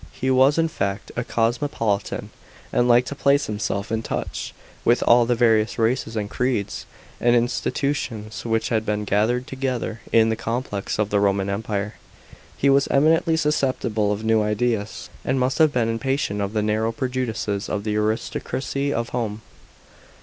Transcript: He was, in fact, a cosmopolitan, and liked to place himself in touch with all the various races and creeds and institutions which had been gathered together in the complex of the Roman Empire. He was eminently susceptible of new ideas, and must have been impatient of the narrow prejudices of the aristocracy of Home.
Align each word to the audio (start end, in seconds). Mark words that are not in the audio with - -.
He 0.11 0.31
was, 0.31 0.57
in 0.57 0.67
fact, 0.67 1.11
a 1.15 1.23
cosmopolitan, 1.23 2.31
and 2.73 2.87
liked 2.87 3.07
to 3.09 3.13
place 3.13 3.45
himself 3.45 3.91
in 3.91 4.01
touch 4.01 4.51
with 4.83 5.03
all 5.05 5.27
the 5.27 5.35
various 5.35 5.77
races 5.77 6.15
and 6.15 6.27
creeds 6.27 6.87
and 7.19 7.35
institutions 7.35 8.43
which 8.43 8.69
had 8.69 8.83
been 8.83 9.03
gathered 9.05 9.45
together 9.45 10.01
in 10.11 10.29
the 10.29 10.35
complex 10.35 10.97
of 10.97 11.11
the 11.11 11.19
Roman 11.19 11.51
Empire. 11.51 11.93
He 12.57 12.67
was 12.67 12.87
eminently 12.87 13.37
susceptible 13.37 14.11
of 14.11 14.23
new 14.23 14.41
ideas, 14.41 15.11
and 15.23 15.39
must 15.39 15.59
have 15.59 15.71
been 15.71 15.87
impatient 15.87 16.41
of 16.41 16.53
the 16.53 16.63
narrow 16.63 16.91
prejudices 16.91 17.69
of 17.69 17.83
the 17.83 17.93
aristocracy 17.95 18.91
of 18.91 19.09
Home. 19.09 19.43